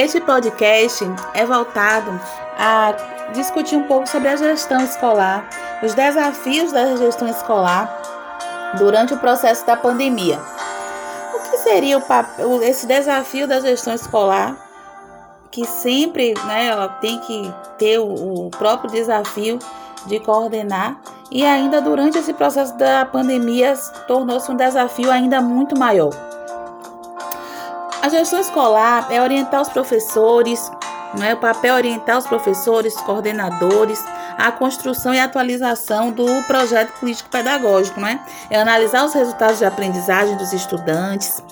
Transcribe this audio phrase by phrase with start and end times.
[0.00, 2.18] Este podcast é voltado
[2.58, 2.94] a
[3.34, 5.46] discutir um pouco sobre a gestão escolar,
[5.82, 8.00] os desafios da gestão escolar
[8.78, 10.40] durante o processo da pandemia.
[11.34, 14.56] O que seria o papel, esse desafio da gestão escolar,
[15.50, 19.58] que sempre né, ela tem que ter o, o próprio desafio
[20.06, 20.98] de coordenar
[21.30, 23.74] e ainda durante esse processo da pandemia
[24.08, 26.29] tornou-se um desafio ainda muito maior.
[28.02, 30.72] A gestão escolar é orientar os professores,
[31.14, 34.02] não é o papel é orientar os professores, coordenadores,
[34.38, 38.18] a construção e atualização do projeto político-pedagógico, não é?
[38.50, 41.42] Analisar os resultados de aprendizagem dos estudantes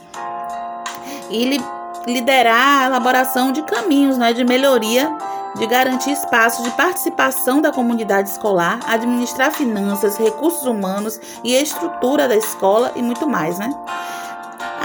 [1.28, 1.64] e li
[2.06, 5.14] liderar a elaboração de caminhos, não é, de melhoria,
[5.56, 12.36] de garantir espaços de participação da comunidade escolar, administrar finanças, recursos humanos e estrutura da
[12.36, 13.70] escola e muito mais, né?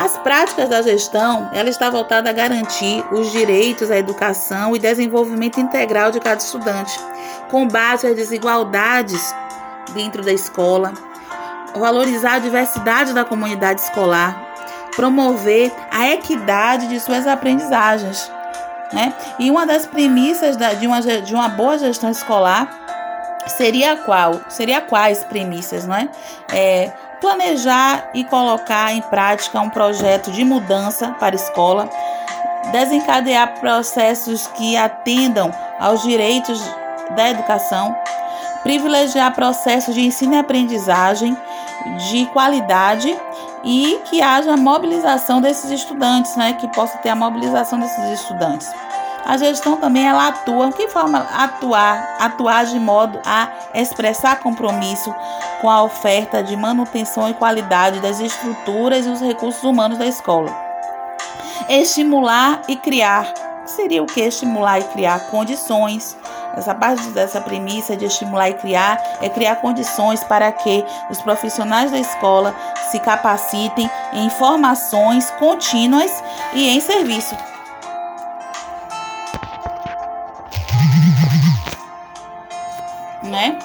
[0.04, 5.62] As práticas da gestão, ela está voltada a garantir os direitos à educação e desenvolvimento
[5.62, 7.00] integral de cada estudante,
[7.50, 9.34] combate às desigualdades
[9.94, 10.92] dentro da escola,
[11.74, 14.38] valorizar a diversidade da comunidade escolar,
[14.94, 18.30] promover a equidade de suas aprendizagens.
[18.92, 19.14] Né?
[19.40, 22.68] E uma das premissas de, uma, de uma boa gestão escolar
[23.48, 24.42] seria qual?
[24.50, 26.10] Seria quais premissas, não é?
[26.52, 26.92] é
[27.24, 31.90] planejar e colocar em prática um projeto de mudança para a escola,
[32.74, 36.62] desencadear processos que atendam aos direitos
[37.16, 37.96] da educação,
[38.62, 41.38] privilegiar processos de ensino e aprendizagem
[42.10, 43.18] de qualidade
[43.64, 48.70] e que haja mobilização desses estudantes, né, que possa ter a mobilização desses estudantes.
[49.26, 52.18] A gestão também ela atua, que forma atuar?
[52.20, 55.16] Atuar de modo a expressar compromisso
[55.62, 60.54] com a oferta de manutenção e qualidade das estruturas e os recursos humanos da escola.
[61.70, 63.34] Estimular e criar.
[63.66, 66.18] Seria o que estimular e criar condições.
[66.58, 71.92] Essa parte dessa premissa de estimular e criar é criar condições para que os profissionais
[71.92, 72.54] da escola
[72.92, 76.12] se capacitem em formações contínuas
[76.54, 77.36] e em serviço
[83.24, 83.58] né?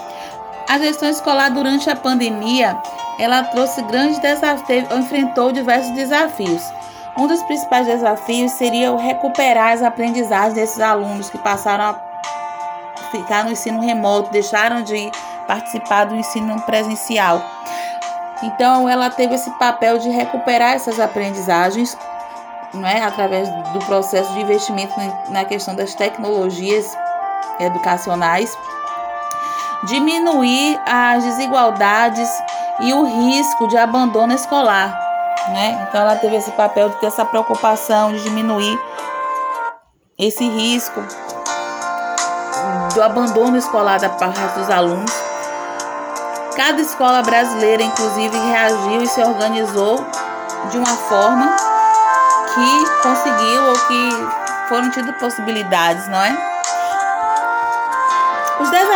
[0.68, 2.76] A gestão escolar durante a pandemia,
[3.18, 6.62] ela trouxe grandes desafios, enfrentou diversos desafios.
[7.16, 12.08] Um dos principais desafios seria o recuperar as aprendizagens desses alunos que passaram a
[13.10, 15.10] ficar no ensino remoto, deixaram de
[15.46, 17.42] participar do ensino presencial.
[18.42, 21.96] Então, ela teve esse papel de recuperar essas aprendizagens,
[22.84, 24.92] é, através do processo de investimento
[25.30, 26.94] na questão das tecnologias
[27.58, 28.56] educacionais
[29.84, 32.28] diminuir as desigualdades
[32.80, 34.98] e o risco de abandono escolar.
[35.48, 35.86] Né?
[35.88, 38.78] Então ela teve esse papel de ter essa preocupação de diminuir
[40.18, 41.00] esse risco
[42.94, 45.12] do abandono escolar da parte dos alunos.
[46.56, 50.04] Cada escola brasileira, inclusive, reagiu e se organizou
[50.70, 51.54] de uma forma
[52.52, 54.10] que conseguiu ou que
[54.68, 56.47] foram tidas possibilidades, não é?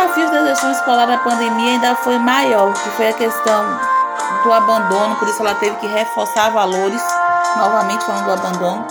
[0.03, 3.79] Os desafios da gestão escolar da pandemia ainda foi maior, que foi a questão
[4.43, 7.01] do abandono, por isso ela teve que reforçar valores,
[7.55, 8.85] novamente falando do abandono.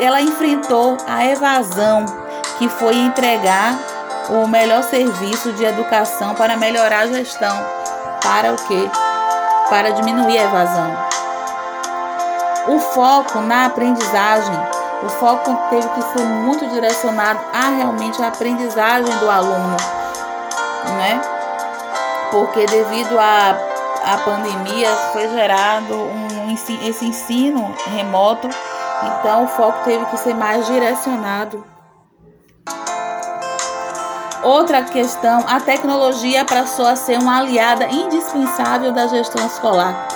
[0.00, 2.06] Ela enfrentou a evasão,
[2.56, 3.76] que foi entregar
[4.30, 7.54] o melhor serviço de educação para melhorar a gestão.
[8.22, 8.90] Para o quê?
[9.68, 10.96] Para diminuir a evasão.
[12.68, 14.58] O foco na aprendizagem
[15.02, 19.76] o foco teve que ser muito direcionado a realmente a aprendizagem do aluno,
[20.84, 21.20] né?
[22.30, 23.72] Porque devido à
[24.04, 28.48] a pandemia foi gerado um, esse ensino remoto,
[29.02, 31.64] então o foco teve que ser mais direcionado.
[34.42, 40.08] Outra questão, a tecnologia passou a ser uma aliada indispensável da gestão escolar,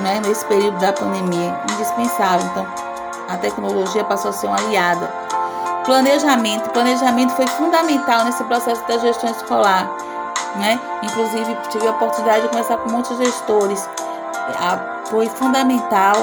[0.00, 2.46] né, nesse período da pandemia, indispensável.
[2.46, 2.66] Então,
[3.28, 5.06] a tecnologia passou a ser uma aliada.
[5.84, 6.70] Planejamento.
[6.70, 9.86] Planejamento foi fundamental nesse processo da gestão escolar.
[10.56, 10.80] Né?
[11.02, 13.88] Inclusive, tive a oportunidade de conversar com muitos gestores.
[15.06, 16.14] Foi fundamental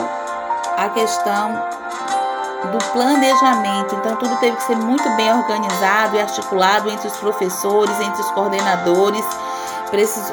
[0.77, 1.53] a questão
[2.71, 3.95] do planejamento.
[3.95, 8.31] Então, tudo teve que ser muito bem organizado e articulado entre os professores, entre os
[8.31, 9.25] coordenadores,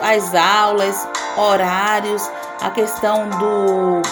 [0.03, 2.31] as aulas, horários,
[2.61, 4.03] a questão do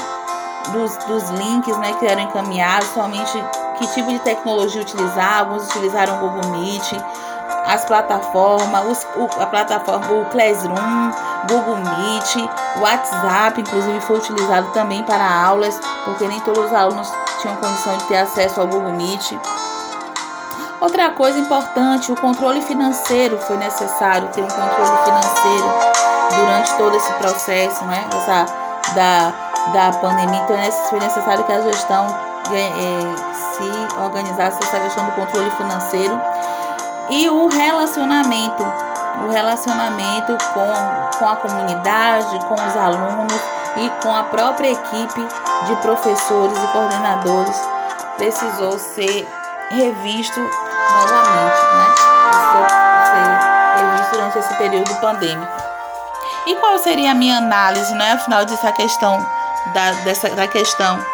[0.73, 3.32] dos, dos links né, que eram encaminhados, somente
[3.79, 6.93] que tipo de tecnologia utilizar, alguns utilizaram o Google Meet,
[7.67, 11.11] as plataformas, os, o, a plataforma, o Classroom,
[11.49, 12.49] Google Meet,
[12.81, 18.05] WhatsApp, inclusive foi utilizado também para aulas, porque nem todos os alunos tinham condição de
[18.05, 19.33] ter acesso ao Google Meet.
[20.81, 25.97] Outra coisa importante, o controle financeiro foi necessário ter um controle financeiro
[26.37, 28.05] durante todo esse processo, né?
[28.15, 28.47] Essa,
[28.95, 29.33] da,
[29.73, 30.41] da pandemia.
[30.45, 32.07] Então, é foi necessário que a gestão
[32.53, 36.21] é, se organizasse essa questão do controle financeiro
[37.11, 38.62] e o relacionamento,
[39.25, 43.41] o relacionamento com, com a comunidade, com os alunos
[43.76, 45.29] e com a própria equipe
[45.67, 47.56] de professores e coordenadores
[48.17, 49.29] precisou ser
[49.70, 51.94] revisto novamente, né?
[53.05, 55.53] Ser revisto durante esse período pandêmico.
[56.47, 59.19] E qual seria a minha análise, né, afinal dessa questão
[59.75, 61.05] da, dessa, da questão?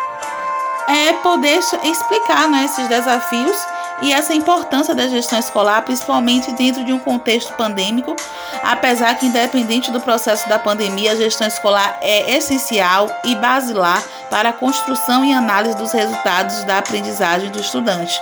[0.89, 3.56] É poder explicar né, esses desafios
[4.03, 8.17] e essa importância da gestão escolar, principalmente dentro de um contexto pandêmico,
[8.63, 14.49] apesar que, independente do processo da pandemia, a gestão escolar é essencial e basilar para
[14.49, 18.21] a construção e análise dos resultados da aprendizagem do estudante.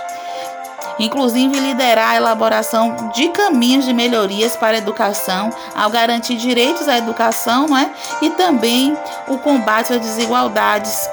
[0.99, 6.97] Inclusive, liderar a elaboração de caminhos de melhorias para a educação, ao garantir direitos à
[6.97, 7.89] educação não é?
[8.21, 8.95] e também
[9.27, 11.09] o combate às desigualdades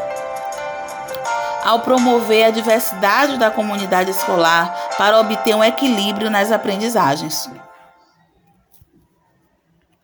[1.69, 7.51] ao promover a diversidade da comunidade escolar para obter um equilíbrio nas aprendizagens.